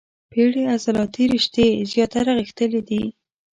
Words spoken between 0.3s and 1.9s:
پېړې عضلاتي رشتې